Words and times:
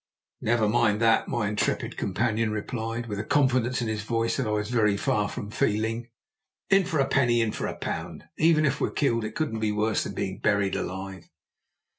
"Never 0.41 0.67
mind 0.67 0.99
that," 1.01 1.27
my 1.27 1.47
intrepid 1.47 1.95
companion 1.95 2.49
replied, 2.49 3.05
with 3.05 3.19
a 3.19 3.23
confidence 3.23 3.83
in 3.83 3.87
his 3.87 4.01
voice 4.01 4.37
that 4.37 4.47
I 4.47 4.49
was 4.49 4.71
very 4.71 4.97
far 4.97 5.29
from 5.29 5.51
feeling. 5.51 6.09
"In 6.71 6.85
for 6.85 6.99
a 6.99 7.05
penny, 7.07 7.39
in 7.39 7.51
for 7.51 7.67
a 7.67 7.75
pound; 7.77 8.23
even 8.39 8.65
if 8.65 8.81
we're 8.81 8.89
killed 8.89 9.23
it 9.23 9.35
couldn't 9.35 9.59
be 9.59 9.71
worse 9.71 10.03
than 10.05 10.15
being 10.15 10.39
buried 10.39 10.75
alive." 10.75 11.29